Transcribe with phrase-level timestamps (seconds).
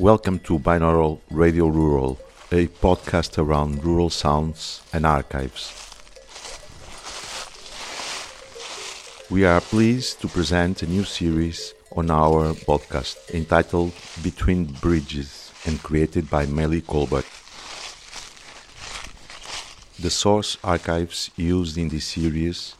[0.00, 2.18] Welcome to Binaural Radio Rural,
[2.50, 5.76] a podcast around rural sounds and archives.
[9.28, 13.92] We are pleased to present a new series on our podcast entitled
[14.22, 17.26] Between Bridges and created by Maile Colbert.
[20.00, 22.74] The source archives used in this series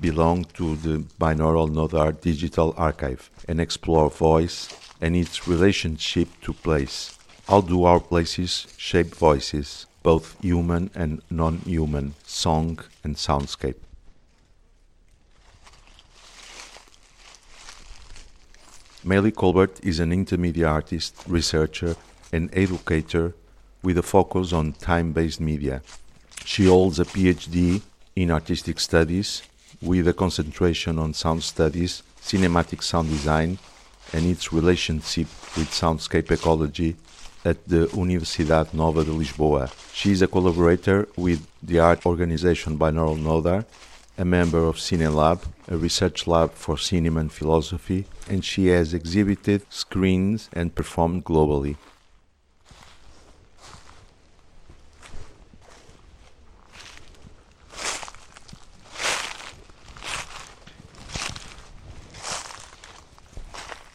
[0.00, 4.68] belong to the binaural Nodar digital archive and explore voice
[5.00, 7.16] and its relationship to place.
[7.48, 13.76] How do our places shape voices, both human and non human, song and soundscape?
[19.02, 21.96] Maile Colbert is an intermedia artist, researcher,
[22.32, 23.34] and educator
[23.82, 25.82] with a focus on time based media.
[26.44, 27.80] She holds a PhD
[28.14, 29.42] in artistic studies
[29.80, 33.58] with a concentration on sound studies, cinematic sound design,
[34.12, 36.96] and its relationship with soundscape ecology
[37.44, 39.70] at the Universidade Nova de Lisboa.
[39.92, 43.64] She is a collaborator with the art organization Binaural Nodar,
[44.18, 49.62] a member of CineLab, a research lab for cinema and philosophy, and she has exhibited,
[49.70, 51.76] screened, and performed globally.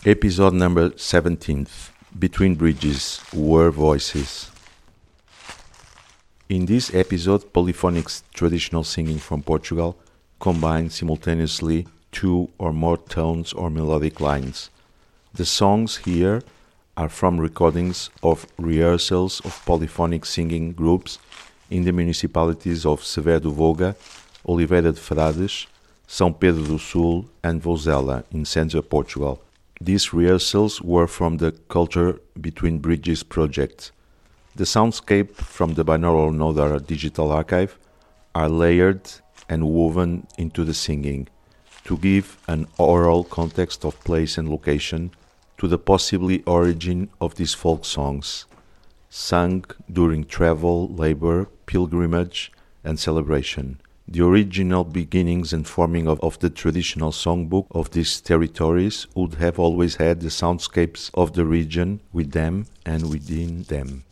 [0.08, 1.66] Episode number 17
[2.20, 4.52] Between Bridges Were Voices.
[6.48, 9.98] In this episode, polyphonic traditional singing from Portugal
[10.40, 14.70] combines simultaneously two or more tones or melodic lines.
[15.34, 16.44] The songs here
[16.96, 21.18] are from recordings of rehearsals of polyphonic singing groups
[21.72, 23.96] in the municipalities of Sever do Vouga,
[24.48, 25.66] Oliveira de Frades,
[26.08, 29.42] São Pedro do Sul, and Vouzela in central Portugal.
[29.82, 33.92] These rehearsals were from the Culture Between Bridges project.
[34.56, 37.78] The soundscape from the binaural Nodar digital archive
[38.34, 39.02] are layered
[39.50, 41.28] and woven into the singing
[41.84, 45.12] to give an aural context of place and location
[45.58, 48.46] to the possibly origin of these folk songs,
[49.10, 52.50] sung during travel, labor, pilgrimage,
[52.84, 59.08] and celebration the original beginnings and forming of, of the traditional songbook of these territories
[59.16, 64.05] would have always had the soundscapes of the region with them and within them.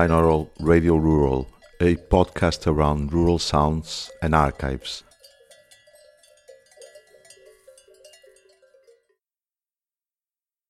[0.00, 1.46] Binaural Radio Rural,
[1.78, 5.04] a podcast around rural sounds and archives.